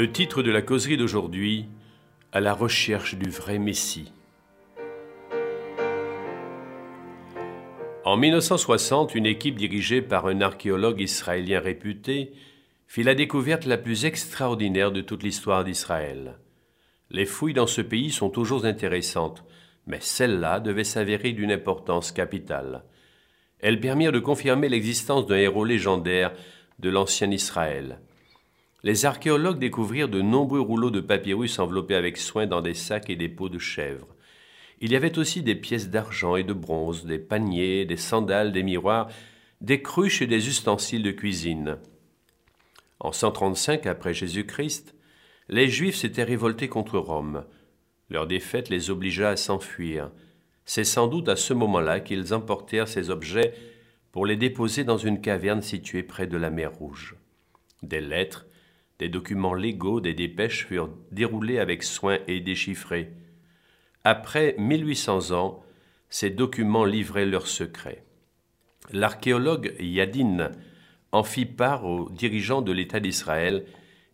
[0.00, 1.66] Le titre de la causerie d'aujourd'hui,
[2.32, 4.14] À la recherche du vrai Messie.
[8.06, 12.32] En 1960, une équipe dirigée par un archéologue israélien réputé
[12.86, 16.38] fit la découverte la plus extraordinaire de toute l'histoire d'Israël.
[17.10, 19.44] Les fouilles dans ce pays sont toujours intéressantes,
[19.86, 22.84] mais celle-là devait s'avérer d'une importance capitale.
[23.58, 26.32] Elles permirent de confirmer l'existence d'un héros légendaire
[26.78, 28.00] de l'ancien Israël.
[28.82, 33.16] Les archéologues découvrirent de nombreux rouleaux de papyrus enveloppés avec soin dans des sacs et
[33.16, 34.06] des peaux de chèvre.
[34.80, 38.62] Il y avait aussi des pièces d'argent et de bronze, des paniers, des sandales, des
[38.62, 39.08] miroirs,
[39.60, 41.76] des cruches et des ustensiles de cuisine.
[42.98, 44.94] En 135 après Jésus-Christ,
[45.50, 47.44] les Juifs s'étaient révoltés contre Rome.
[48.08, 50.10] Leur défaite les obligea à s'enfuir.
[50.64, 53.52] C'est sans doute à ce moment-là qu'ils emportèrent ces objets
[54.12, 57.16] pour les déposer dans une caverne située près de la mer Rouge.
[57.82, 58.46] Des lettres,
[59.00, 63.10] des documents légaux, des dépêches furent déroulés avec soin et déchiffrés.
[64.04, 65.64] Après 1800 ans,
[66.10, 68.04] ces documents livraient leurs secrets.
[68.92, 70.50] L'archéologue Yadin
[71.12, 73.64] en fit part aux dirigeants de l'État d'Israël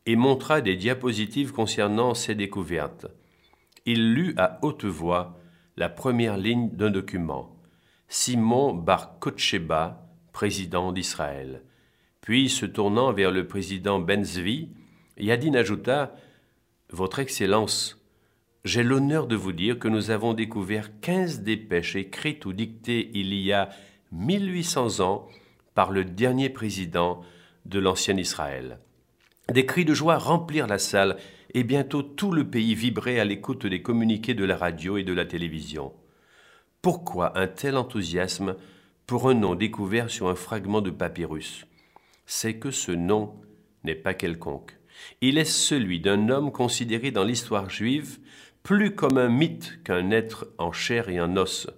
[0.07, 3.07] et montra des diapositives concernant ces découvertes.
[3.87, 5.37] Il lut à haute voix
[5.77, 7.57] la première ligne d'un document.
[8.09, 11.63] Simon Bar Kocheba, président d'Israël.
[12.27, 14.71] Puis, se tournant vers le président Benzvi,
[15.17, 16.17] Yadin ajouta
[16.91, 18.05] Votre Excellence,
[18.65, 23.33] j'ai l'honneur de vous dire que nous avons découvert quinze dépêches écrites ou dictées il
[23.33, 23.69] y a
[24.11, 25.29] 1800 ans
[25.77, 27.21] par le dernier président
[27.65, 28.81] de l'ancien Israël.
[29.55, 31.19] Des cris de joie remplirent la salle
[31.55, 35.13] et bientôt tout le pays vibrait à l'écoute des communiqués de la radio et de
[35.13, 35.93] la télévision.
[36.83, 38.57] Pourquoi un tel enthousiasme
[39.07, 41.67] pour un nom découvert sur un fragment de papyrus?
[42.27, 43.35] C'est que ce nom
[43.85, 44.77] n'est pas quelconque.
[45.21, 48.19] Il est celui d'un homme considéré dans l'histoire juive
[48.63, 51.69] plus comme un mythe qu'un être en chair et en os.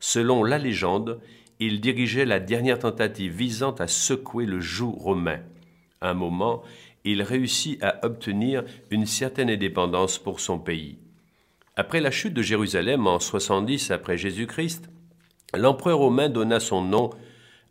[0.00, 1.20] Selon la légende,
[1.60, 5.40] il dirigeait la dernière tentative visant à secouer le joug romain.
[6.00, 6.62] un moment,
[7.04, 10.96] il réussit à obtenir une certaine indépendance pour son pays.
[11.76, 14.88] Après la chute de Jérusalem en 70 après Jésus-Christ,
[15.54, 17.10] l'empereur romain donna son nom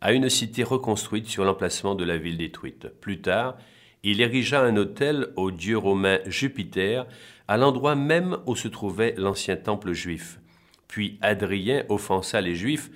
[0.00, 2.88] à une cité reconstruite sur l'emplacement de la ville détruite.
[3.00, 3.56] Plus tard,
[4.02, 7.06] il érigea un hôtel au dieu romain Jupiter,
[7.48, 10.38] à l'endroit même où se trouvait l'ancien temple juif.
[10.86, 12.90] Puis Adrien offensa les Juifs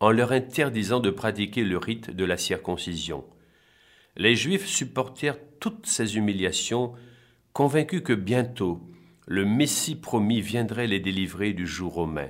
[0.00, 3.24] en leur interdisant de pratiquer le rite de la circoncision.
[4.16, 6.92] Les Juifs supportèrent toutes ces humiliations,
[7.52, 8.80] convaincus que bientôt
[9.26, 12.28] le Messie promis viendrait les délivrer du jour romain.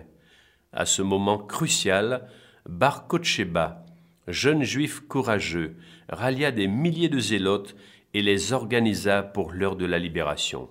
[0.73, 2.29] À ce moment crucial,
[2.69, 3.84] Bar Kocheba,
[4.29, 5.77] jeune juif courageux,
[6.09, 7.77] rallia des milliers de zélotes
[8.15, 10.69] et les organisa pour l'heure de la libération.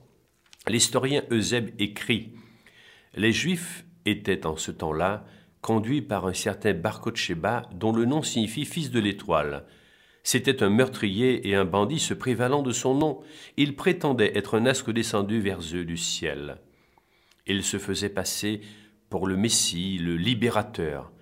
[0.68, 2.34] L'historien Eusèbe écrit
[3.16, 5.26] Les Juifs étaient en ce temps-là
[5.62, 9.66] conduits par un certain Bar Kocheba, dont le nom signifie fils de l'étoile.
[10.22, 13.22] C'était un meurtrier et un bandit se prévalant de son nom.
[13.58, 16.58] Il prétendait être un asque descendu vers eux du ciel.
[17.48, 18.62] Il se faisait passer
[19.10, 21.13] pour le Messie, le libérateur.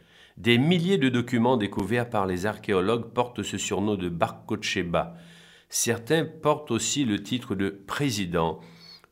[0.41, 5.13] Des milliers de documents découverts par les archéologues portent ce surnom de Bar Kocheba.
[5.69, 8.59] Certains portent aussi le titre de président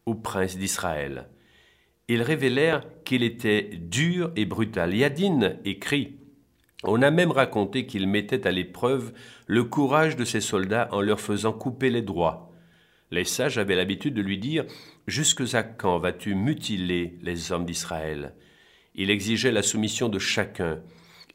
[0.08, 1.30] ou prince d'Israël.
[2.08, 4.96] Ils révélèrent qu'il était dur et brutal.
[4.96, 6.16] Yadin écrit
[6.84, 9.14] on a même raconté qu'il mettait à l'épreuve
[9.46, 12.52] le courage de ses soldats en leur faisant couper les droits.
[13.12, 14.66] Les sages avaient l'habitude de lui dire
[15.06, 18.34] Jusque à quand vas-tu mutiler les hommes d'Israël?
[18.96, 20.82] Il exigeait la soumission de chacun.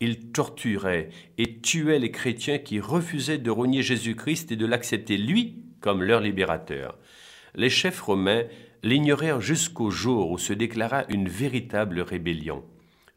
[0.00, 5.62] Il torturait et tuait les chrétiens qui refusaient de renier Jésus-Christ et de l'accepter lui
[5.81, 6.99] comme leur libérateur.
[7.55, 8.44] Les chefs romains
[8.82, 12.65] l'ignorèrent jusqu'au jour où se déclara une véritable rébellion.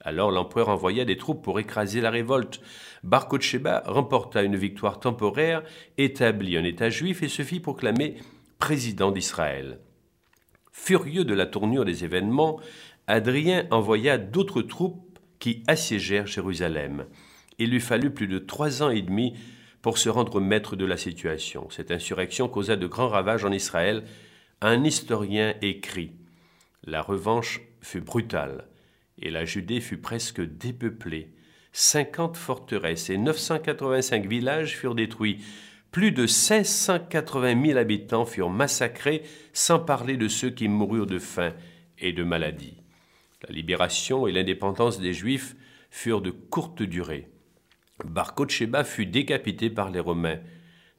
[0.02, 2.62] Alors l'empereur envoya des troupes pour écraser la révolte.
[3.04, 5.64] Bar Kocheba remporta une victoire temporaire,
[5.98, 8.16] établit un État juif et se fit proclamer
[8.60, 9.80] président d'Israël.
[10.72, 12.60] Furieux de la tournure des événements,
[13.08, 15.07] Adrien envoya d'autres troupes
[15.40, 17.06] qui assiégèrent Jérusalem.
[17.60, 19.34] Il lui fallut plus de trois ans et demi
[19.82, 21.70] pour se rendre maître de la situation.
[21.70, 24.04] Cette insurrection causa de grands ravages en Israël.
[24.62, 26.12] Un historien écrit
[26.84, 28.68] La revanche fut brutale
[29.20, 31.32] et la Judée fut presque dépeuplée.
[31.72, 35.40] Cinquante forteresses et 985 villages furent détruits.
[35.92, 39.24] Plus de 580 000 habitants furent massacrés,
[39.54, 41.54] sans parler de ceux qui moururent de faim
[41.98, 42.78] et de maladie.
[43.48, 45.56] La libération et l'indépendance des Juifs
[45.90, 47.30] furent de courte durée.
[48.04, 50.40] Bar Kocheba fut décapité par les Romains.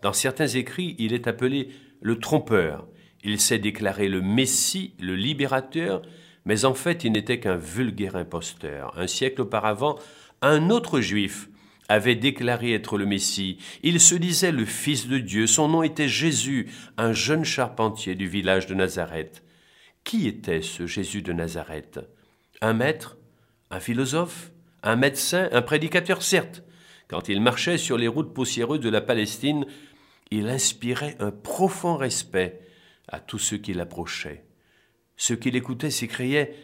[0.02, 1.68] Dans certains écrits, il est appelé
[2.00, 2.88] le trompeur.
[3.22, 6.02] Il s'est déclaré le Messie, le libérateur,
[6.44, 8.98] mais en fait il n'était qu'un vulgaire imposteur.
[8.98, 9.98] Un siècle auparavant,
[10.40, 11.48] un autre juif
[11.88, 13.58] avait déclaré être le Messie.
[13.82, 15.46] Il se disait le Fils de Dieu.
[15.46, 19.42] Son nom était Jésus, un jeune charpentier du village de Nazareth.
[20.04, 22.00] Qui était ce Jésus de Nazareth?
[22.60, 23.18] Un maître
[23.70, 24.52] Un philosophe
[24.82, 26.62] Un médecin Un prédicateur Certes.
[27.08, 29.64] Quand il marchait sur les routes poussiéreuses de la Palestine,
[30.30, 32.60] il inspirait un profond respect
[33.06, 34.44] à tous ceux qui l'approchaient.
[35.16, 36.54] Ceux qui l'écoutaient s'écriaient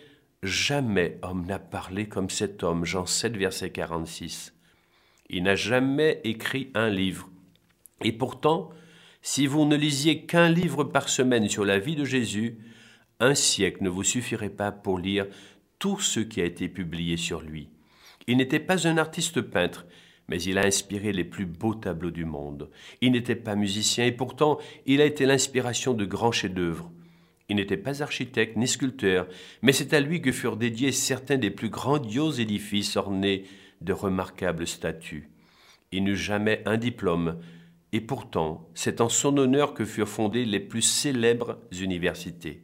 [0.42, 4.52] Jamais homme n'a parlé comme cet homme, Jean 7, verset 46.
[5.30, 7.30] Il n'a jamais écrit un livre.
[8.02, 8.68] Et pourtant,
[9.22, 12.58] si vous ne lisiez qu'un livre par semaine sur la vie de Jésus,
[13.20, 15.26] un siècle ne vous suffirait pas pour lire
[15.84, 17.68] tout ce qui a été publié sur lui.
[18.26, 19.84] Il n'était pas un artiste peintre,
[20.28, 22.70] mais il a inspiré les plus beaux tableaux du monde.
[23.02, 26.90] Il n'était pas musicien et pourtant il a été l'inspiration de grands chefs-d'œuvre.
[27.50, 29.28] Il n'était pas architecte ni sculpteur,
[29.60, 33.44] mais c'est à lui que furent dédiés certains des plus grandioses édifices ornés
[33.82, 35.28] de remarquables statues.
[35.92, 37.40] Il n'eut jamais un diplôme,
[37.92, 42.62] et pourtant c'est en son honneur que furent fondées les plus célèbres universités.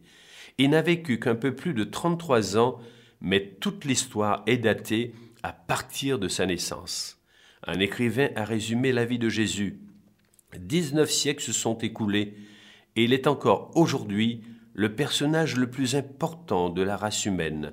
[0.56, 2.80] Il n'a vécu qu'un peu plus de 33 ans,
[3.20, 5.12] mais toute l'histoire est datée
[5.42, 7.18] à partir de sa naissance.
[7.66, 9.80] Un écrivain a résumé la vie de Jésus.
[10.58, 12.34] Dix-neuf siècles se sont écoulés,
[12.96, 14.42] et il est encore aujourd'hui
[14.74, 17.72] le personnage le plus important de la race humaine.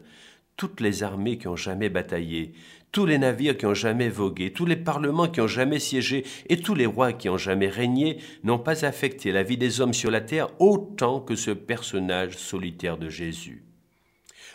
[0.57, 2.53] Toutes les armées qui ont jamais bataillé,
[2.91, 6.57] tous les navires qui ont jamais vogué, tous les parlements qui ont jamais siégé et
[6.57, 10.09] tous les rois qui ont jamais régné n'ont pas affecté la vie des hommes sur
[10.09, 13.66] la terre autant que ce personnage solitaire de Jésus.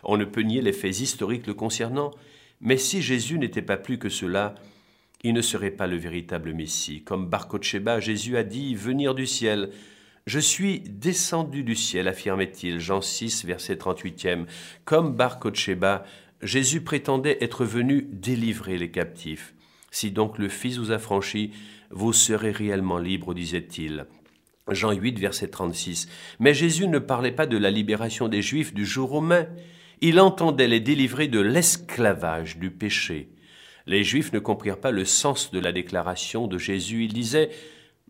[0.03, 2.11] On ne peut nier les faits historiques le concernant,
[2.61, 4.55] mais si Jésus n'était pas plus que cela,
[5.23, 7.03] il ne serait pas le véritable Messie.
[7.03, 7.49] Comme Bar
[8.01, 9.71] Jésus a dit venir du ciel.
[10.27, 14.47] Je suis descendu du ciel, affirmait-il, Jean 6, verset 38e.
[14.85, 15.41] Comme Bar
[16.43, 19.55] Jésus prétendait être venu délivrer les captifs.
[19.91, 21.53] Si donc le Fils vous a franchi,
[21.91, 24.07] vous serez réellement libre, disait-il.
[24.69, 26.09] Jean 8, verset 36.
[26.41, 29.47] Mais Jésus ne parlait pas de la libération des Juifs du jour au main.
[30.05, 33.29] Il entendait les délivrer de l'esclavage du péché.
[33.87, 37.05] Les Juifs ne comprirent pas le sens de la déclaration de Jésus.
[37.05, 37.51] Ils disaient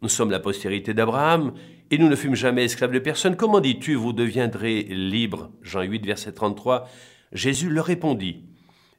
[0.00, 1.53] Nous sommes la postérité d'Abraham
[1.91, 3.37] et nous ne fûmes jamais esclaves de personne.
[3.37, 6.89] Comment dis-tu, vous deviendrez libres Jean 8, verset 33.
[7.33, 8.47] Jésus leur répondit,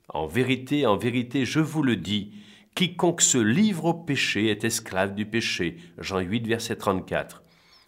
[0.10, 2.34] En vérité, en vérité, je vous le dis,
[2.76, 5.78] quiconque se livre au péché est esclave du péché.
[5.98, 7.43] Jean 8, verset 34.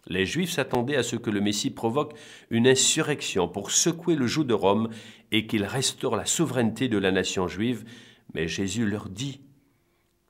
[0.08, 2.14] Les Juifs s'attendaient à ce que le Messie provoque
[2.50, 4.88] une insurrection pour secouer le joug de Rome
[5.32, 7.84] et qu'il restaure la souveraineté de la nation juive,
[8.32, 9.40] mais Jésus leur dit,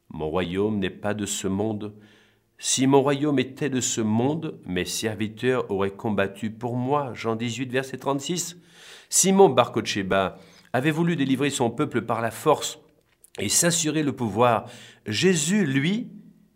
[0.09, 1.95] Mon royaume n'est pas de ce monde.
[2.59, 7.13] Si mon royaume était de ce monde, mes serviteurs auraient combattu pour moi.
[7.13, 8.57] Jean 18, verset 36.
[9.11, 9.75] Simon Bar
[10.73, 12.79] avait voulu délivrer son peuple par la force
[13.39, 14.71] et s'assurer le pouvoir.
[15.07, 16.09] Jésus, lui,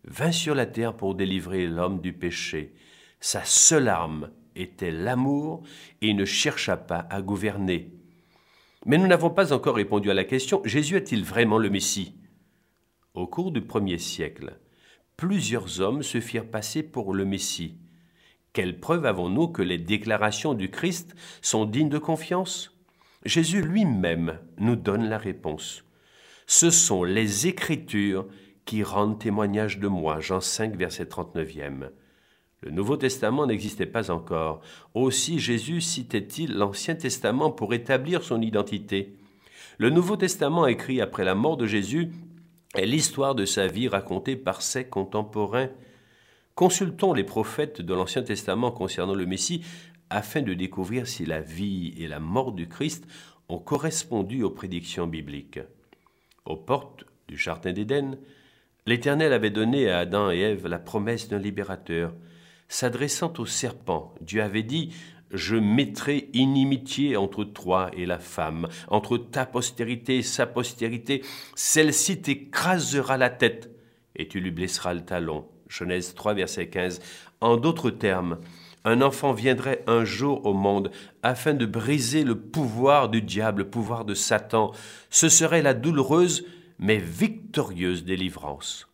[0.05, 2.73] vint sur la terre pour délivrer l'homme du péché.
[3.21, 5.63] Sa seule arme était l'amour
[6.01, 7.93] et il ne chercha pas à gouverner.
[8.87, 12.15] Mais nous n'avons pas encore répondu à la question Jésus est-il vraiment le Messie?
[13.13, 14.59] Au cours du premier siècle,
[15.19, 17.77] plusieurs hommes se firent passer pour le Messie.
[18.55, 22.75] Quelle preuve avons-nous que les déclarations du Christ sont dignes de confiance?
[23.27, 25.85] Jésus lui-même nous donne la réponse.
[26.47, 28.27] Ce sont les Écritures
[28.65, 30.21] qui rendent témoignage de moi.
[30.21, 31.91] Jean 5, verset 39e.
[32.63, 34.61] Le Nouveau Testament n'existait pas encore.
[34.93, 39.17] Aussi Jésus citait-il l'Ancien Testament pour établir son identité.
[39.79, 42.11] Le Nouveau Testament écrit après la mort de Jésus
[42.75, 45.71] est l'histoire de sa vie racontée par ses contemporains.
[46.55, 49.65] Consultons les prophètes de l'Ancien Testament concernant le Messie
[50.11, 53.07] afin de découvrir si la vie et la mort du Christ
[53.49, 55.61] ont correspondu aux prédictions bibliques.
[56.45, 58.19] Aux portes du Jardin d'Éden,
[58.87, 62.13] l'Éternel avait donné à Adam et Ève la promesse d'un libérateur.
[62.73, 64.95] S'adressant au serpent, Dieu avait dit
[65.33, 71.25] Je mettrai inimitié entre toi et la femme, entre ta postérité et sa postérité.
[71.57, 73.71] Celle-ci t'écrasera la tête,
[74.15, 75.47] et tu lui blesseras le talon.
[75.69, 77.01] Genèse 3, verset 15.
[77.41, 78.39] En d'autres termes,
[78.85, 80.93] un enfant viendrait un jour au monde
[81.25, 84.71] afin de briser le pouvoir du diable, le pouvoir de Satan.
[85.11, 86.47] Ce serait la douloureuse
[86.79, 88.90] mais victorieuse délivrance.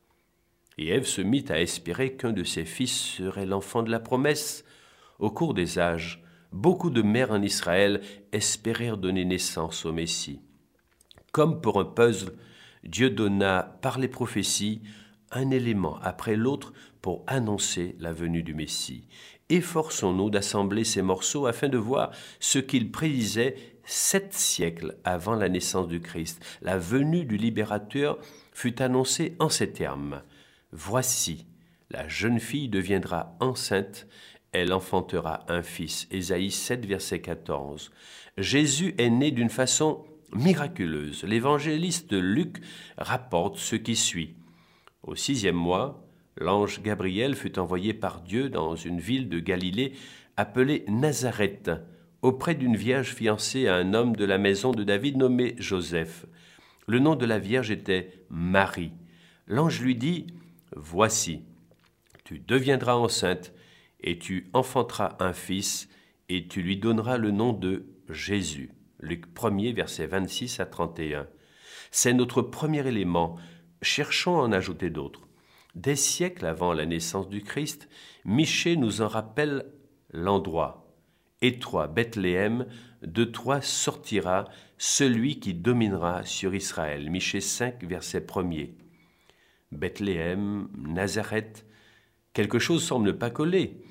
[0.78, 4.64] Et Ève se mit à espérer qu'un de ses fils serait l'enfant de la promesse.
[5.18, 8.02] Au cours des âges, beaucoup de mères en Israël
[8.32, 10.40] espérèrent donner naissance au Messie.
[11.32, 12.32] Comme pour un puzzle,
[12.84, 14.82] Dieu donna par les prophéties
[15.32, 19.08] un élément après l'autre pour annoncer la venue du Messie.
[19.48, 25.86] efforçons-nous d'assembler ces morceaux afin de voir ce qu'il prédisait sept siècles avant la naissance
[25.88, 26.44] du Christ.
[26.62, 28.18] La venue du libérateur
[28.52, 30.22] fut annoncée en ces termes.
[30.78, 31.46] Voici,
[31.90, 34.06] la jeune fille deviendra enceinte,
[34.52, 36.06] elle enfantera un fils.
[36.10, 37.90] Ésaïe 7, verset 14.
[38.36, 40.04] Jésus est né d'une façon
[40.34, 41.24] miraculeuse.
[41.24, 42.58] L'évangéliste Luc
[42.98, 44.34] rapporte ce qui suit.
[45.02, 46.06] Au sixième mois,
[46.36, 49.94] l'ange Gabriel fut envoyé par Dieu dans une ville de Galilée
[50.36, 51.70] appelée Nazareth,
[52.20, 56.26] auprès d'une vierge fiancée à un homme de la maison de David nommé Joseph.
[56.86, 58.92] Le nom de la vierge était Marie.
[59.46, 60.26] L'ange lui dit,
[60.74, 61.42] Voici,
[62.24, 63.52] tu deviendras enceinte,
[64.00, 65.88] et tu enfanteras un fils,
[66.28, 68.72] et tu lui donneras le nom de Jésus.
[68.98, 71.28] Luc 1er, versets 26 à 31.
[71.90, 73.36] C'est notre premier élément.
[73.82, 75.28] Cherchons à en ajouter d'autres.
[75.74, 77.88] Des siècles avant la naissance du Christ,
[78.24, 79.66] Michée nous en rappelle
[80.10, 80.92] l'endroit.
[81.42, 82.66] Et toi, Bethléem,
[83.02, 84.46] de toi sortira
[84.78, 87.10] celui qui dominera sur Israël.
[87.10, 88.72] Michée 5, verset 1er.
[89.72, 91.66] Bethléem, Nazareth,
[92.32, 93.82] quelque chose semble ne pas coller.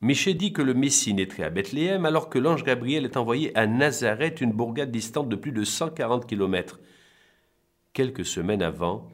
[0.00, 3.66] Michée dit que le Messie naîtrait à Bethléem alors que l'ange Gabriel est envoyé à
[3.66, 6.78] Nazareth, une bourgade distante de plus de 140 kilomètres.
[7.92, 9.08] Quelques semaines avant,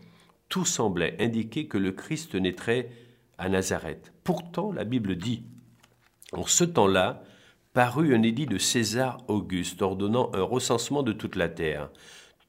[0.51, 2.91] tout semblait indiquer que le Christ naîtrait
[3.39, 4.13] à Nazareth.
[4.25, 5.45] Pourtant, la Bible dit
[6.33, 7.25] En ce temps-là,
[7.73, 11.91] parut un édit de César Auguste ordonnant un recensement de toute la terre.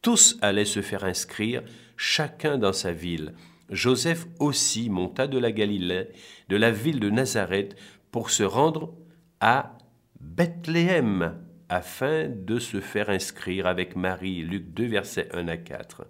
[0.05, 1.63] Tous allaient se faire inscrire,
[1.97, 3.33] chacun dans sa ville.
[3.71, 6.09] Joseph aussi monta de la Galilée,
[6.47, 7.75] de la ville de Nazareth,
[8.11, 8.93] pour se rendre
[9.39, 9.79] à
[10.19, 11.33] Bethléem,
[11.69, 14.43] afin de se faire inscrire avec Marie.
[14.43, 16.05] Luc 2, versets 1 à 4.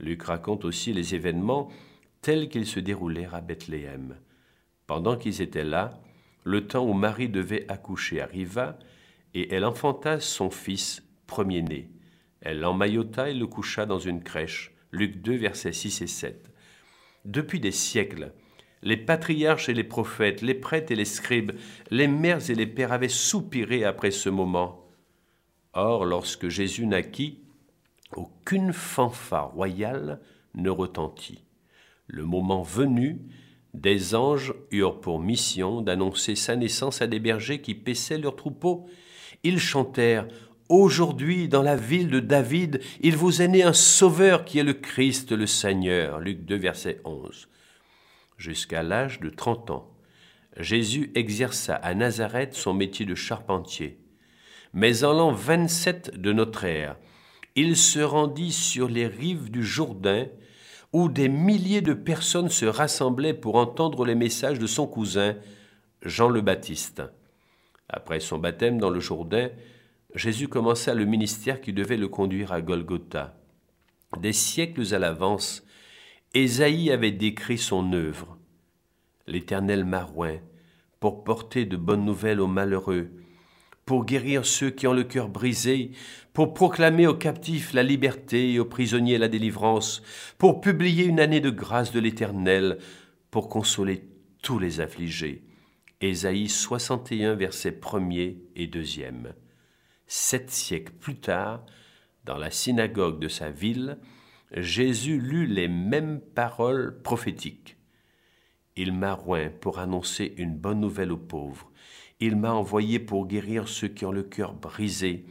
[0.00, 1.68] Luc raconte aussi les événements
[2.22, 4.16] tels qu'ils se déroulèrent à Bethléem.
[4.88, 6.00] Pendant qu'ils étaient là,
[6.42, 8.80] le temps où Marie devait accoucher arriva,
[9.32, 11.88] et elle enfanta son fils premier-né.
[12.42, 14.74] Elle l'emmaillota et le coucha dans une crèche.
[14.90, 16.50] Luc 2, versets 6 et 7.
[17.24, 18.32] Depuis des siècles,
[18.82, 21.52] les patriarches et les prophètes, les prêtres et les scribes,
[21.90, 24.86] les mères et les pères avaient soupiré après ce moment.
[25.72, 27.38] Or, lorsque Jésus naquit,
[28.14, 30.20] aucune fanfare royale
[30.54, 31.44] ne retentit.
[32.06, 33.22] Le moment venu,
[33.72, 38.86] des anges eurent pour mission d'annoncer sa naissance à des bergers qui paissaient leurs troupeaux.
[39.44, 40.28] Ils chantèrent
[40.74, 44.72] Aujourd'hui, dans la ville de David, il vous est né un sauveur qui est le
[44.72, 46.18] Christ, le Seigneur.
[46.18, 47.46] Luc 2, verset 11.
[48.38, 49.90] Jusqu'à l'âge de trente ans,
[50.56, 53.98] Jésus exerça à Nazareth son métier de charpentier.
[54.72, 56.96] Mais en l'an 27 de notre ère,
[57.54, 60.24] il se rendit sur les rives du Jourdain,
[60.94, 65.36] où des milliers de personnes se rassemblaient pour entendre les messages de son cousin,
[66.00, 67.02] Jean le Baptiste.
[67.90, 69.50] Après son baptême dans le Jourdain,
[70.14, 73.34] Jésus commença le ministère qui devait le conduire à Golgotha.
[74.20, 75.64] Des siècles à l'avance,
[76.34, 78.36] Ésaïe avait décrit son œuvre.
[79.26, 80.36] L'Éternel marouin,
[81.00, 83.10] pour porter de bonnes nouvelles aux malheureux,
[83.86, 85.92] pour guérir ceux qui ont le cœur brisé,
[86.34, 90.02] pour proclamer aux captifs la liberté et aux prisonniers la délivrance,
[90.36, 92.78] pour publier une année de grâce de l'Éternel,
[93.30, 94.04] pour consoler
[94.42, 95.42] tous les affligés.
[96.02, 98.10] Ésaïe 61, versets 1
[98.56, 98.98] et 2
[100.14, 101.64] Sept siècles plus tard,
[102.26, 103.96] dans la synagogue de sa ville,
[104.54, 107.78] Jésus lut les mêmes paroles prophétiques.
[108.76, 111.72] Il m'a roint pour annoncer une bonne nouvelle aux pauvres.
[112.20, 115.24] Il m'a envoyé pour guérir ceux qui ont le cœur brisé,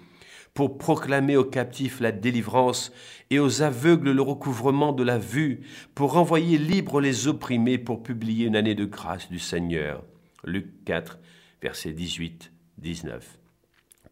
[0.55, 2.91] pour proclamer aux captifs la délivrance
[3.29, 5.61] et aux aveugles le recouvrement de la vue,
[5.93, 10.03] pour renvoyer libres les opprimés, pour publier une année de grâce du Seigneur.
[10.43, 11.19] Luc 4,
[11.61, 13.37] versets 18, 19.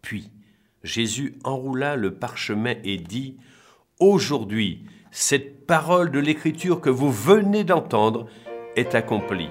[0.03, 0.29] Puis
[0.83, 3.37] Jésus enroula le parchemin et dit,
[3.99, 8.27] Aujourd'hui, cette parole de l'Écriture que vous venez d'entendre
[8.75, 9.49] est accomplie.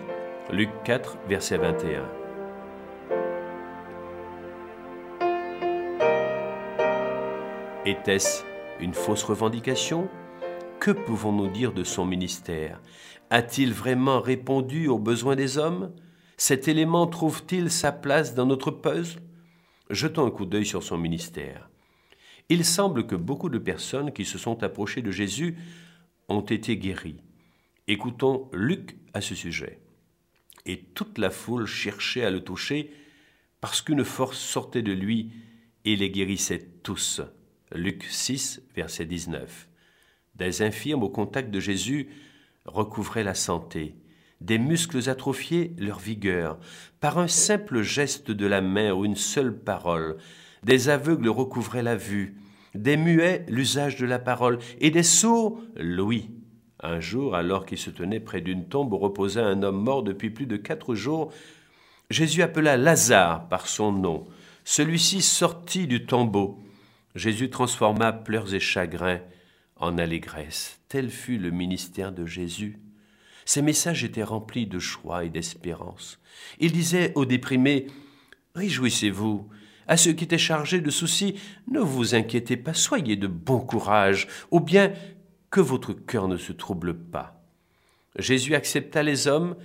[0.51, 2.05] Luc 4, verset 21.
[7.85, 8.43] Était-ce
[8.81, 10.09] une fausse revendication?
[10.81, 12.81] Que pouvons-nous dire de son ministère?
[13.31, 15.93] A-t-il vraiment répondu aux besoins des hommes?
[16.39, 19.21] Cet élément trouve-t-il sa place dans notre puzzle?
[19.91, 21.71] Jetons un coup d'œil sur son ministère.
[22.51, 25.57] Il semble que beaucoup de personnes qui se sont approchées de Jésus
[26.29, 27.23] ont été guéries.
[27.87, 29.81] Écoutons Luc à ce sujet.
[30.67, 32.93] Et toute la foule cherchait à le toucher
[33.61, 35.33] parce qu'une force sortait de lui
[35.85, 37.23] et les guérissait tous.
[37.73, 39.69] Luc 6, verset 19.
[40.35, 42.09] Des infirmes au contact de Jésus
[42.67, 43.95] recouvraient la santé.
[44.41, 46.59] Des muscles atrophiés leur vigueur,
[47.01, 50.17] par un simple geste de la main ou une seule parole,
[50.63, 52.37] des aveugles recouvraient la vue,
[52.75, 56.31] des muets l'usage de la parole, et des sourds l'ouïe.
[56.81, 60.31] Un jour, alors qu'il se tenait près d'une tombe où reposait un homme mort depuis
[60.31, 61.33] plus de quatre jours,
[62.11, 64.25] Jésus appela Lazare par son nom.
[64.65, 66.59] Celui-ci sortit du tombeau.
[67.15, 69.21] Jésus transforma pleurs et chagrins
[69.77, 70.81] en allégresse.
[70.89, 72.79] Tel fut le ministère de Jésus.
[73.49, 76.21] Ses messages étaient remplis de joie et d'espérance.
[76.61, 77.87] Il disait aux déprimés
[78.55, 79.49] Réjouissez-vous.
[79.87, 81.35] À ceux qui étaient chargés de soucis,
[81.67, 84.93] ne vous inquiétez pas, soyez de bon courage, ou bien
[85.49, 87.43] que votre cœur ne se trouble pas.
[88.19, 89.57] Jésus accepta les hommes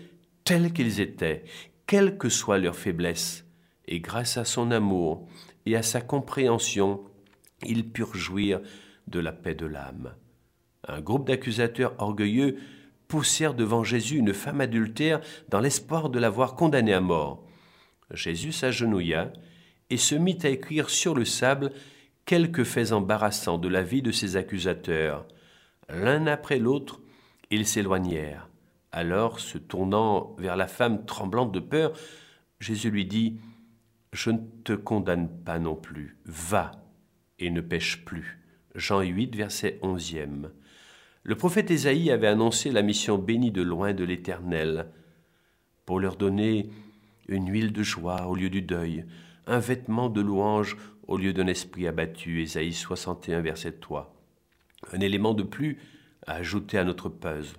[0.46, 1.44] tels qu'ils étaient,
[1.86, 3.44] quelle que soit leur faiblesse,
[3.90, 5.28] et grâce à son amour
[5.66, 7.04] et à sa compréhension,
[7.66, 8.62] ils purent jouir
[9.08, 10.14] de la paix de l'âme.
[10.88, 12.60] Un groupe d'accusateurs orgueilleux
[13.14, 17.44] poussèrent devant Jésus une femme adultère dans l'espoir de la voir condamnée à mort.
[18.10, 19.32] Jésus s'agenouilla
[19.92, 21.70] et se mit à écrire sur le sable
[22.26, 25.28] quelques faits embarrassants de la vie de ses accusateurs.
[25.90, 27.02] L'un après l'autre,
[27.52, 28.50] ils s'éloignèrent.
[28.92, 31.94] Alors, se tournant vers la femme tremblante de peur,
[32.60, 33.38] Jésus lui dit,
[34.12, 36.72] Je ne te condamne pas non plus, va
[37.38, 38.40] et ne pêche plus.
[38.74, 40.16] Jean 8, verset 11.
[41.26, 44.88] Le prophète Ésaïe avait annoncé la mission bénie de loin de l'Éternel,
[45.86, 46.70] pour leur donner
[47.30, 49.06] une huile de joie au lieu du deuil,
[49.48, 50.78] un vêtement de louange
[51.08, 52.42] au lieu d'un esprit abattu.
[52.42, 54.14] Ésaïe 61, verset 3.
[54.92, 55.80] Un élément de plus
[56.28, 57.56] à ajouter à notre puzzle.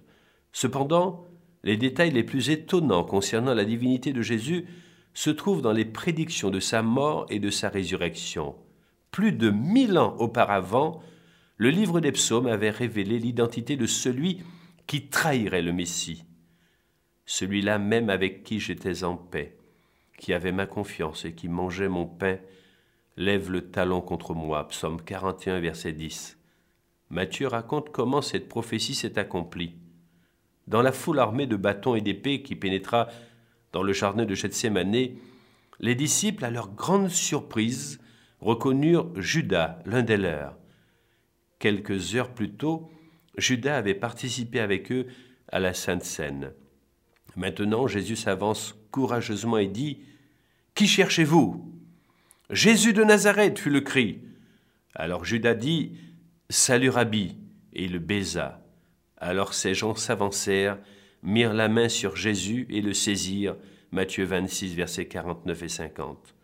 [0.52, 1.26] Cependant,
[1.62, 4.66] les détails les plus étonnants concernant la divinité de Jésus
[5.14, 8.56] se trouvent dans les prédictions de sa mort et de sa résurrection.
[9.10, 11.00] Plus de mille ans auparavant,
[11.56, 14.42] le livre des psaumes avait révélé l'identité de celui
[14.86, 16.24] qui trahirait le Messie,
[17.26, 19.56] celui-là même avec qui j'étais en paix,
[20.18, 22.38] qui avait ma confiance et qui mangeait mon pain,
[23.16, 24.68] lève le talon contre moi.
[24.68, 26.38] Psaume 41, verset 10.
[27.10, 29.74] Matthieu raconte comment cette prophétie s'est accomplie.
[30.66, 33.08] Dans la foule armée de bâtons et d'épées qui pénétra
[33.72, 35.16] dans le jardin de Gethsemane,
[35.80, 38.00] les disciples, à leur grande surprise,
[38.40, 40.56] reconnurent Judas, l'un des leurs.
[41.64, 42.90] Quelques heures plus tôt,
[43.38, 45.06] Judas avait participé avec eux
[45.48, 46.52] à la Sainte Seine.
[47.36, 50.00] Maintenant, Jésus s'avance courageusement et dit
[50.74, 51.72] Qui cherchez-vous
[52.50, 54.20] Jésus de Nazareth fut le cri.
[54.94, 55.96] Alors Judas dit
[56.50, 57.38] Salut Rabbi,
[57.72, 58.62] et le baisa.
[59.16, 60.76] Alors ces gens s'avancèrent,
[61.22, 63.56] mirent la main sur Jésus et le saisirent.
[63.90, 66.34] Matthieu 26, versets 49 et 50.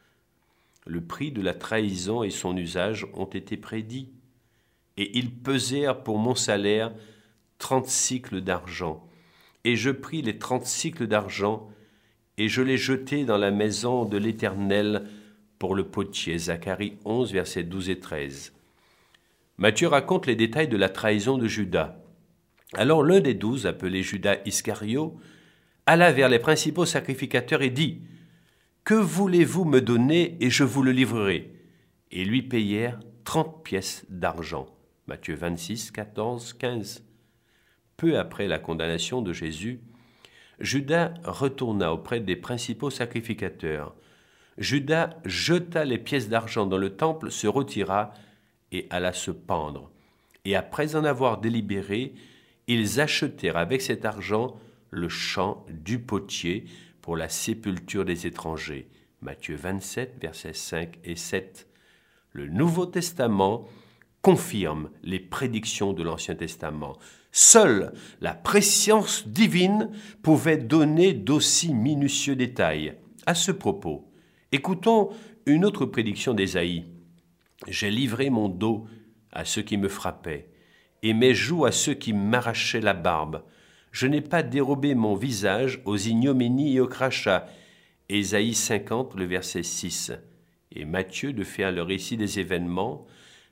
[0.87, 4.15] Le prix de la trahison et son usage ont été prédits
[5.01, 6.93] et ils pesèrent pour mon salaire
[7.57, 9.03] trente cycles d'argent.
[9.65, 11.71] Et je pris les trente cycles d'argent,
[12.37, 15.07] et je les jetai dans la maison de l'Éternel
[15.59, 16.37] pour le potier.
[16.37, 18.53] Zacharie 11, versets 12 et 13.
[19.57, 21.97] Matthieu raconte les détails de la trahison de Judas.
[22.75, 25.19] Alors l'un des douze, appelé Judas Iscario,
[25.87, 28.03] alla vers les principaux sacrificateurs et dit
[28.85, 31.55] Que voulez-vous me donner et je vous le livrerai?
[32.11, 34.67] Et lui payèrent trente pièces d'argent.
[35.11, 37.05] Matthieu 26, 14, 15.
[37.97, 39.81] Peu après la condamnation de Jésus,
[40.61, 43.97] Judas retourna auprès des principaux sacrificateurs.
[44.57, 48.15] Judas jeta les pièces d'argent dans le temple, se retira
[48.71, 49.91] et alla se pendre.
[50.45, 52.15] Et après en avoir délibéré,
[52.69, 56.67] ils achetèrent avec cet argent le champ du potier
[57.03, 58.89] pour la sépulture des étrangers.
[59.23, 61.67] Matthieu 27, versets 5 et 7.
[62.31, 63.67] Le Nouveau Testament
[64.23, 66.97] confirme les prédictions de l'Ancien Testament.
[67.33, 69.91] Seule la préscience divine
[70.23, 72.95] pouvait donner d'aussi minutieux détails.
[73.27, 74.11] À ce propos,
[74.53, 75.11] écoutons
[75.47, 76.85] une autre prédiction d'Ésaïe.
[77.69, 78.87] J'ai livré mon dos
[79.33, 80.49] à ceux qui me frappaient,
[81.03, 83.43] et mes joues à ceux qui m'arrachaient la barbe.
[83.93, 87.47] Je n'ai pas dérobé mon visage aux ignominies et aux crachats.
[88.09, 90.13] Ésaïe 50, le verset 6.
[90.73, 93.07] Et Matthieu de faire le récit des événements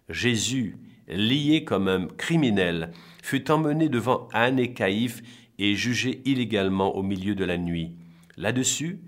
[0.09, 2.93] Jésus, lié comme un criminel,
[3.23, 5.23] fut emmené devant Anne et Caïphe
[5.59, 7.93] et jugé illégalement au milieu de la nuit.
[8.37, 9.01] Là-dessus,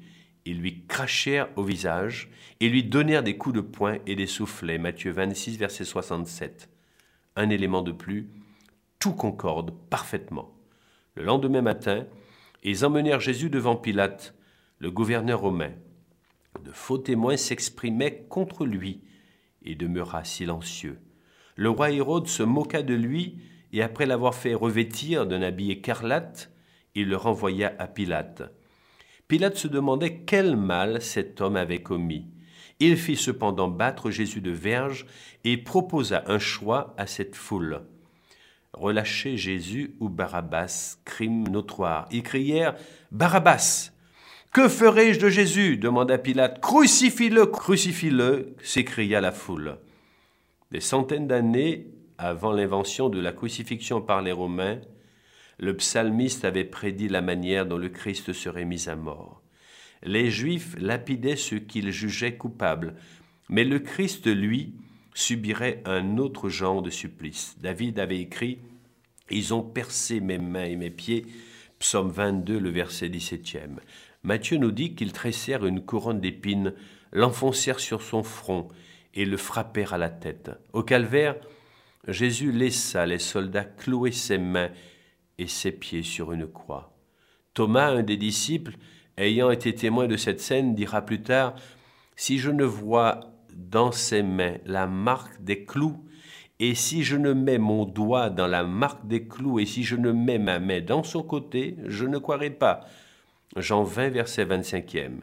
[0.45, 2.29] ils lui crachèrent au visage
[2.61, 4.79] et lui donnèrent des coups de poing et des soufflets.
[4.79, 6.69] Matthieu 26, verset 67.
[7.37, 8.29] Un élément de plus,
[8.99, 10.53] tout concorde parfaitement.
[11.15, 12.07] Le lendemain matin,
[12.63, 14.35] ils emmenèrent Jésus devant Pilate,
[14.79, 15.73] le gouverneur romain.
[16.65, 19.01] De faux témoins s'exprimaient contre lui
[19.63, 20.99] et demeura silencieux.
[21.57, 23.39] Le roi Hérode se moqua de lui,
[23.73, 26.51] et après l'avoir fait revêtir d'un habit écarlate,
[26.95, 28.43] il le renvoya à Pilate.
[29.29, 32.27] Pilate se demandait quel mal cet homme avait commis.
[32.81, 35.07] Il fit cependant battre Jésus de verge
[35.45, 37.83] et proposa un choix à cette foule.
[38.73, 42.09] Relâchez Jésus ou Barabbas, crime notoire.
[42.11, 42.75] Ils crièrent
[43.13, 43.93] Barabbas
[44.53, 45.77] Que ferai-je de Jésus?
[45.77, 46.61] demanda Pilate.
[46.61, 49.77] Crucifie-le, crucifie-le s'écria la foule.
[50.73, 51.87] Des centaines d'années
[52.19, 54.81] avant l'invention de la crucifixion par les Romains,
[55.59, 59.41] le psalmiste avait prédit la manière dont le Christ serait mis à mort.
[60.03, 62.97] Les Juifs lapidaient ceux qu'ils jugeaient coupables,
[63.49, 64.75] mais le Christ, lui,
[65.15, 67.57] subirait un autre genre de supplice.
[67.61, 68.59] David avait écrit
[69.31, 71.27] Ils ont percé mes mains et mes pieds.
[71.79, 73.79] Psaume 22, le verset 17e.
[74.23, 76.75] Matthieu nous dit qu'ils tressèrent une couronne d'épines,
[77.13, 78.69] l'enfoncèrent sur son front
[79.15, 80.51] et le frappèrent à la tête.
[80.73, 81.37] Au calvaire,
[82.07, 84.71] Jésus laissa les soldats clouer ses mains
[85.39, 86.95] et ses pieds sur une croix.
[87.55, 88.77] Thomas, un des disciples,
[89.17, 91.55] ayant été témoin de cette scène, dira plus tard
[92.15, 93.21] Si je ne vois
[93.55, 96.05] dans ses mains la marque des clous,
[96.59, 99.97] et si je ne mets mon doigt dans la marque des clous, et si je
[99.97, 102.81] ne mets ma main dans son côté, je ne croirai pas.
[103.57, 105.21] Jean 20, verset 25e.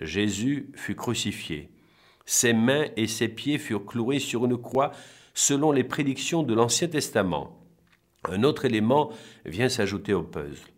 [0.00, 1.70] Jésus fut crucifié.
[2.26, 4.92] Ses mains et ses pieds furent cloués sur une croix
[5.34, 7.58] selon les prédictions de l'Ancien Testament.
[8.28, 9.10] Un autre élément
[9.44, 10.68] vient s'ajouter au puzzle.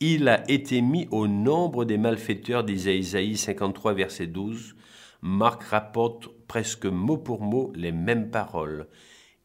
[0.00, 4.76] Il a été mis au nombre des malfaiteurs d'Isaïe 53, verset 12,
[5.22, 8.86] Marc rapporte presque mot pour mot les mêmes paroles.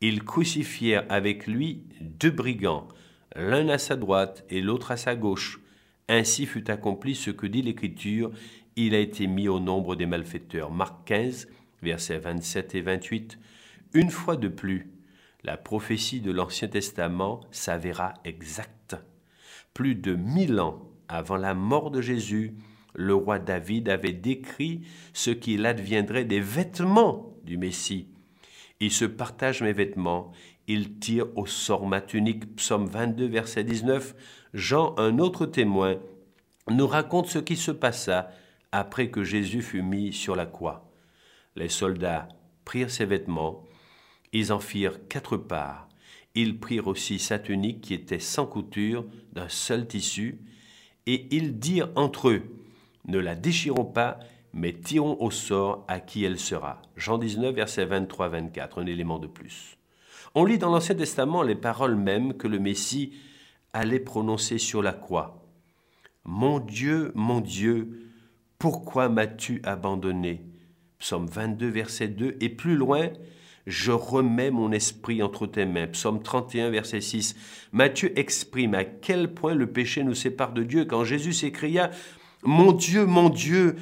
[0.01, 2.87] Ils crucifièrent avec lui deux brigands,
[3.35, 5.62] l'un à sa droite et l'autre à sa gauche.
[6.09, 8.31] Ainsi fut accompli ce que dit l'Écriture,
[8.75, 10.71] il a été mis au nombre des malfaiteurs.
[10.71, 11.47] Marc 15,
[11.81, 13.39] versets 27 et 28.
[13.93, 14.89] Une fois de plus,
[15.43, 18.95] la prophétie de l'Ancien Testament s'avéra exacte.
[19.73, 22.55] Plus de mille ans avant la mort de Jésus,
[22.95, 24.81] le roi David avait décrit
[25.13, 28.07] ce qu'il adviendrait des vêtements du Messie.
[28.79, 30.31] Il se partage mes vêtements,
[30.67, 32.55] il tire au sort ma tunique.
[32.55, 34.15] Psaume 22, verset 19.
[34.53, 35.95] Jean, un autre témoin,
[36.69, 38.29] nous raconte ce qui se passa
[38.71, 40.91] après que Jésus fut mis sur la croix.
[41.55, 42.27] Les soldats
[42.63, 43.63] prirent ses vêtements,
[44.31, 45.89] ils en firent quatre parts.
[46.35, 50.39] Ils prirent aussi sa tunique qui était sans couture, d'un seul tissu,
[51.07, 52.43] et ils dirent entre eux,
[53.05, 54.19] ne la déchirons pas,
[54.53, 56.81] mais tirons au sort à qui elle sera.
[56.95, 59.77] Jean 19, verset 23-24, un élément de plus.
[60.35, 63.13] On lit dans l'Ancien Testament les paroles mêmes que le Messie
[63.73, 65.43] allait prononcer sur la croix.
[66.25, 68.11] Mon Dieu, mon Dieu,
[68.59, 70.45] pourquoi m'as-tu abandonné?
[70.99, 73.09] Psaume 22, verset 2, et plus loin,
[73.67, 75.87] je remets mon esprit entre tes mains.
[75.87, 77.35] Psaume 31, verset 6.
[77.73, 81.91] Matthieu exprime à quel point le péché nous sépare de Dieu quand Jésus s'écria
[82.45, 83.77] mon Dieu, mon Dieu,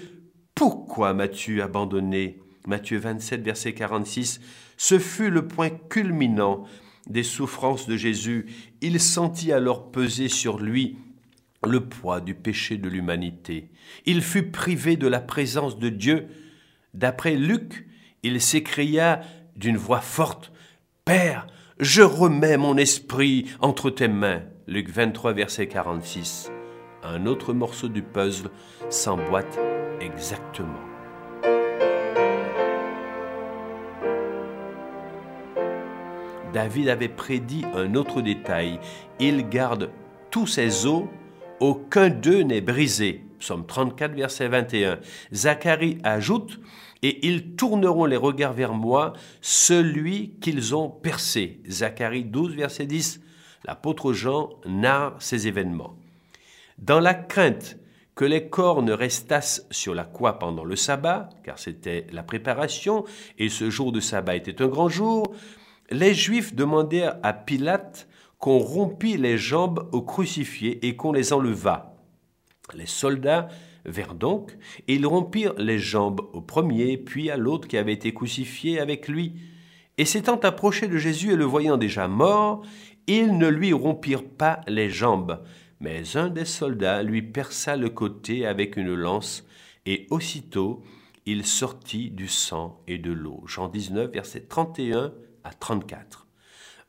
[0.54, 2.39] pourquoi m'as-tu abandonné?
[2.67, 4.39] Matthieu 27, verset 46.
[4.77, 6.65] Ce fut le point culminant
[7.07, 8.47] des souffrances de Jésus.
[8.81, 10.97] Il sentit alors peser sur lui
[11.65, 13.69] le poids du péché de l'humanité.
[14.05, 16.27] Il fut privé de la présence de Dieu.
[16.93, 17.87] D'après Luc,
[18.23, 19.21] il s'écria
[19.55, 20.51] d'une voix forte,
[21.05, 21.47] Père,
[21.79, 24.43] je remets mon esprit entre tes mains.
[24.67, 26.51] Luc 23, verset 46
[27.03, 28.49] un autre morceau du puzzle
[28.89, 29.59] s'emboîte
[29.99, 30.90] exactement.
[36.53, 38.79] David avait prédit un autre détail.
[39.19, 39.89] Il garde
[40.29, 41.03] tous ses os,
[41.59, 43.25] aucun d'eux n'est brisé.
[43.39, 44.99] Psaume 34, verset 21.
[45.33, 46.59] Zacharie ajoute
[47.01, 51.61] Et ils tourneront les regards vers moi, celui qu'ils ont percé.
[51.69, 53.21] Zacharie 12, verset 10.
[53.65, 55.95] L'apôtre Jean narre ces événements.
[56.77, 57.77] Dans la crainte
[58.15, 63.05] que les corps ne restassent sur la croix pendant le sabbat, car c'était la préparation,
[63.37, 65.33] et ce jour de sabbat était un grand jour,
[65.91, 68.08] les Juifs demandèrent à Pilate
[68.39, 71.95] qu'on rompît les jambes aux crucifiés et qu'on les enlevât.
[72.73, 73.49] Les soldats
[73.86, 78.13] vinrent donc, et ils rompirent les jambes au premier, puis à l'autre qui avait été
[78.13, 79.34] crucifié avec lui.
[79.97, 82.63] Et s'étant approchés de Jésus et le voyant déjà mort,
[83.08, 85.43] ils ne lui rompirent pas les jambes,
[85.80, 89.45] mais un des soldats lui perça le côté avec une lance,
[89.86, 90.84] et aussitôt
[91.25, 93.43] il sortit du sang et de l'eau.
[93.45, 95.12] Jean 19, versets 31
[95.43, 96.27] à 34.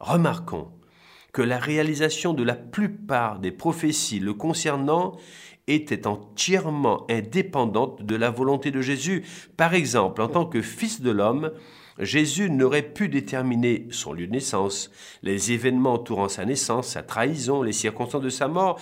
[0.01, 0.69] Remarquons
[1.33, 5.17] que la réalisation de la plupart des prophéties le concernant
[5.67, 9.25] était entièrement indépendante de la volonté de Jésus.
[9.57, 11.53] Par exemple, en tant que Fils de l'homme,
[11.99, 14.91] Jésus n'aurait pu déterminer son lieu de naissance,
[15.23, 18.79] les événements entourant sa naissance, sa trahison, les circonstances de sa mort,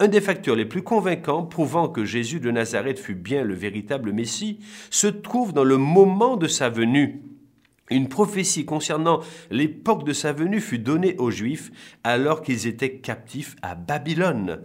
[0.00, 4.12] Un des facteurs les plus convaincants prouvant que Jésus de Nazareth fut bien le véritable
[4.12, 4.58] Messie
[4.90, 7.22] se trouve dans le moment de sa venue.
[7.90, 9.20] Une prophétie concernant
[9.50, 11.70] l'époque de sa venue fut donnée aux Juifs
[12.02, 14.62] alors qu'ils étaient captifs à Babylone.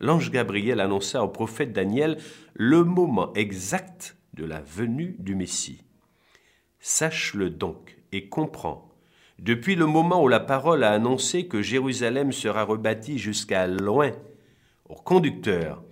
[0.00, 2.18] L'ange Gabriel annonça au prophète Daniel
[2.54, 5.82] le moment exact de la venue du Messie.
[6.78, 8.88] Sache-le donc et comprends.
[9.38, 14.12] Depuis le moment où la parole a annoncé que Jérusalem sera rebâtie jusqu'à loin,
[14.88, 15.82] au conducteur,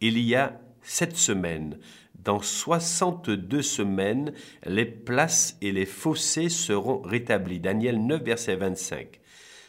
[0.00, 1.78] il y a sept semaines,
[2.26, 4.32] dans 62 semaines,
[4.66, 7.60] les places et les fossés seront rétablis.
[7.60, 9.20] Daniel 9, verset 25.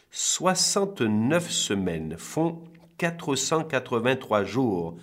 [0.09, 2.63] 69 semaines font
[2.97, 4.97] 483 jours.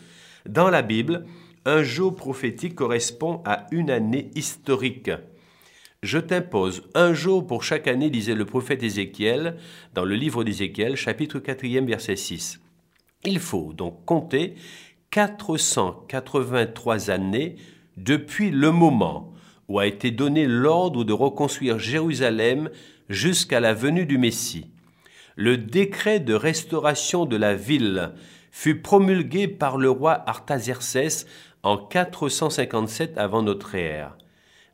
[0.46, 1.26] Dans la Bible,
[1.64, 5.12] un jour prophétique correspond à une année historique.
[6.02, 9.58] Je t'impose un jour pour chaque année, disait le prophète Ézéchiel
[9.94, 12.60] dans le livre d'Ézéchiel, chapitre 4, verset 6.
[13.24, 14.54] Il faut donc compter
[15.14, 17.54] 483 années
[17.96, 19.32] depuis le moment
[19.68, 22.68] où a été donné l'ordre de reconstruire Jérusalem
[23.08, 24.72] jusqu'à la venue du Messie.
[25.36, 28.14] Le décret de restauration de la ville
[28.50, 31.26] fut promulgué par le roi Artaxerxès
[31.62, 34.18] en 457 avant notre ère.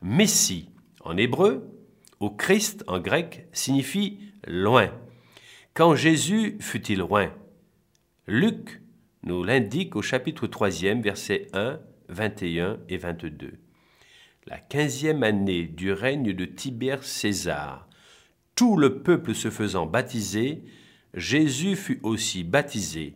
[0.01, 0.69] Messie
[1.03, 1.69] en hébreu
[2.19, 4.89] ou Christ en grec signifie loin.
[5.75, 7.29] Quand Jésus fut-il loin?
[8.25, 8.80] Luc
[9.23, 10.69] nous l'indique au chapitre 3,
[11.01, 11.79] versets 1,
[12.09, 13.53] 21 et 22.
[14.47, 17.87] La quinzième année du règne de Tibère César,
[18.55, 20.63] tout le peuple se faisant baptiser,
[21.13, 23.15] Jésus fut aussi baptisé,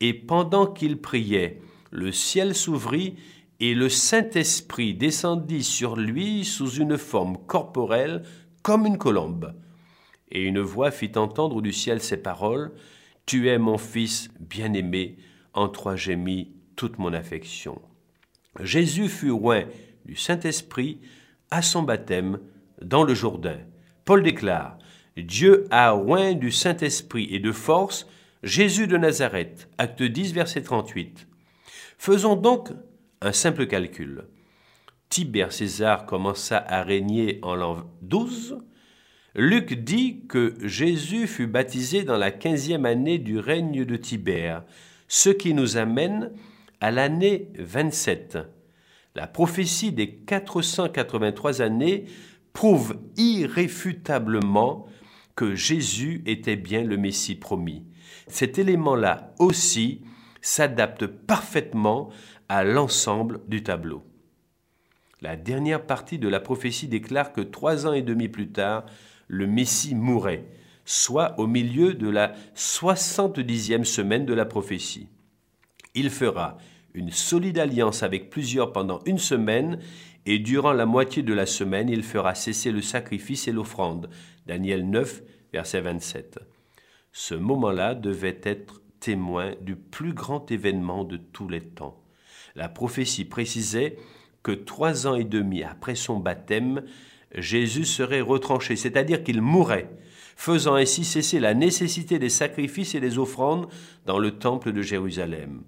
[0.00, 3.16] et pendant qu'il priait, le ciel s'ouvrit
[3.58, 8.22] et le Saint-Esprit descendit sur lui sous une forme corporelle
[8.62, 9.54] comme une colombe.
[10.30, 12.72] Et une voix fit entendre du ciel ces paroles,
[13.24, 15.16] Tu es mon Fils bien-aimé,
[15.56, 17.80] en toi j'ai mis toute mon affection.
[18.60, 19.64] Jésus fut oint
[20.04, 21.00] du Saint-Esprit
[21.50, 22.38] à son baptême
[22.80, 23.58] dans le Jourdain.
[24.04, 24.78] Paul déclare
[25.16, 28.06] Dieu a oint du Saint-Esprit et de force
[28.42, 29.68] Jésus de Nazareth.
[29.78, 31.26] Acte 10, verset 38.
[31.98, 32.68] Faisons donc
[33.22, 34.24] un simple calcul.
[35.08, 38.58] Tibère César commença à régner en l'an 12.
[39.34, 44.64] Luc dit que Jésus fut baptisé dans la quinzième année du règne de Tibère,
[45.08, 46.32] ce qui nous amène
[46.80, 48.38] à l'année 27.
[49.14, 52.06] La prophétie des 483 années
[52.52, 54.86] prouve irréfutablement
[55.34, 57.84] que Jésus était bien le Messie promis.
[58.28, 60.02] Cet élément-là aussi
[60.40, 62.10] s'adapte parfaitement
[62.48, 64.04] à l'ensemble du tableau.
[65.20, 68.84] La dernière partie de la prophétie déclare que trois ans et demi plus tard,
[69.28, 70.44] le Messie mourrait,
[70.86, 75.08] soit au milieu de la soixante-dixième semaine de la prophétie.
[75.94, 76.56] Il fera
[76.94, 79.80] une solide alliance avec plusieurs pendant une semaine,
[80.24, 84.08] et durant la moitié de la semaine, il fera cesser le sacrifice et l'offrande.
[84.46, 85.22] Daniel 9,
[85.52, 86.38] verset 27.
[87.12, 92.02] Ce moment-là devait être témoin du plus grand événement de tous les temps.
[92.54, 93.96] La prophétie précisait
[94.42, 96.82] que trois ans et demi après son baptême,
[97.34, 99.90] Jésus serait retranché, c'est-à-dire qu'il mourrait
[100.36, 103.68] faisant ainsi cesser la nécessité des sacrifices et des offrandes
[104.04, 105.62] dans le temple de Jérusalem.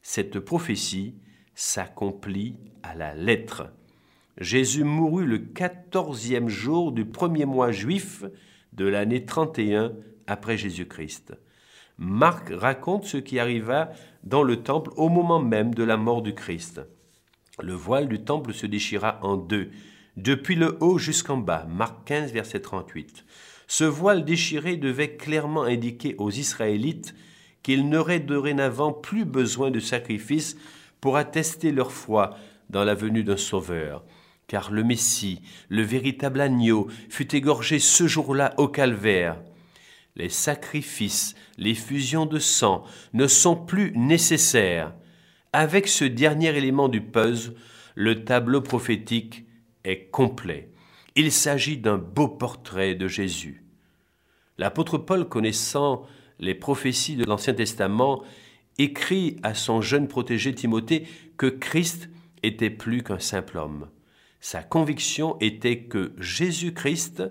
[0.00, 1.16] Cette prophétie
[1.54, 3.72] s'accomplit à la lettre.
[4.38, 8.24] Jésus mourut le quatorzième jour du premier mois juif
[8.72, 9.92] de l'année 31
[10.26, 11.34] après Jésus-Christ.
[11.98, 13.90] Marc raconte ce qui arriva
[14.22, 16.80] dans le temple au moment même de la mort du Christ.
[17.62, 19.70] Le voile du temple se déchira en deux,
[20.16, 21.66] depuis le haut jusqu'en bas.
[21.68, 23.24] Marc 15, verset 38.
[23.66, 27.14] Ce voile déchiré devait clairement indiquer aux Israélites
[27.62, 30.56] qu'ils n'auraient dorénavant plus besoin de sacrifices
[31.00, 32.36] pour attester leur foi
[32.70, 34.04] dans la venue d'un Sauveur,
[34.46, 39.40] car le Messie, le véritable agneau, fut égorgé ce jour-là au calvaire.
[40.14, 44.94] Les sacrifices, les fusions de sang ne sont plus nécessaires.
[45.52, 47.54] Avec ce dernier élément du puzzle,
[47.94, 49.44] le tableau prophétique
[49.84, 50.70] est complet.
[51.18, 53.64] Il s'agit d'un beau portrait de Jésus.
[54.58, 56.04] L'apôtre Paul, connaissant
[56.38, 58.22] les prophéties de l'Ancien Testament,
[58.76, 61.06] écrit à son jeune protégé Timothée
[61.38, 62.10] que Christ
[62.42, 63.88] était plus qu'un simple homme.
[64.40, 67.22] Sa conviction était que Jésus-Christ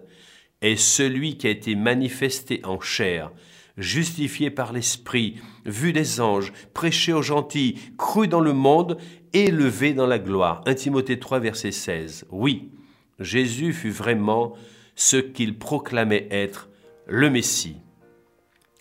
[0.61, 3.31] est celui qui a été manifesté en chair,
[3.77, 8.97] justifié par l'Esprit, vu des anges, prêché aux gentils, cru dans le monde,
[9.33, 10.63] élevé dans la gloire.
[10.65, 12.25] 1 Timothée 3, verset 16.
[12.31, 12.71] Oui,
[13.19, 14.53] Jésus fut vraiment
[14.95, 16.69] ce qu'il proclamait être,
[17.07, 17.77] le Messie,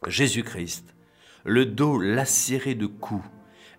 [0.06, 0.94] Jésus-Christ,
[1.44, 3.24] le dos lacéré de coups,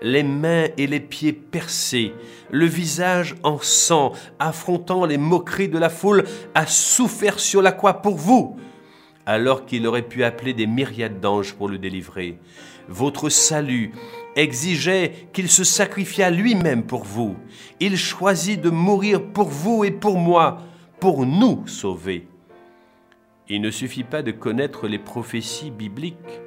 [0.01, 2.13] les mains et les pieds percés,
[2.51, 8.01] le visage en sang, affrontant les moqueries de la foule, a souffert sur la croix
[8.01, 8.57] pour vous,
[9.25, 12.37] alors qu'il aurait pu appeler des myriades d'anges pour le délivrer.
[12.87, 13.93] Votre salut
[14.35, 17.35] exigeait qu'il se sacrifiât lui-même pour vous.
[17.79, 20.61] Il choisit de mourir pour vous et pour moi,
[20.99, 22.27] pour nous sauver.
[23.47, 26.41] Il ne suffit pas de connaître les prophéties bibliques.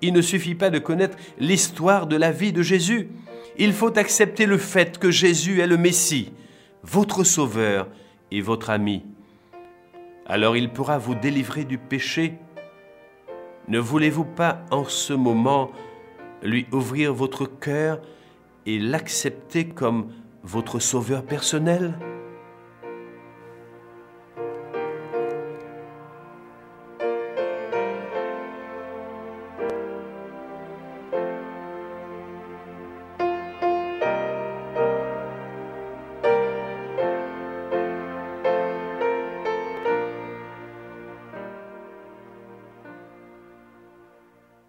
[0.00, 3.08] Il ne suffit pas de connaître l'histoire de la vie de Jésus.
[3.58, 6.32] Il faut accepter le fait que Jésus est le Messie,
[6.82, 7.88] votre Sauveur
[8.30, 9.04] et votre ami.
[10.26, 12.34] Alors il pourra vous délivrer du péché.
[13.68, 15.70] Ne voulez-vous pas en ce moment
[16.42, 18.00] lui ouvrir votre cœur
[18.66, 21.94] et l'accepter comme votre Sauveur personnel?